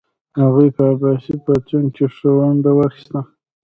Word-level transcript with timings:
هغوی 0.41 0.69
په 0.75 0.83
عباسي 0.91 1.35
پاڅون 1.45 1.83
کې 1.95 2.05
ښه 2.15 2.29
ونډه 2.39 2.71
واخیسته. 2.77 3.19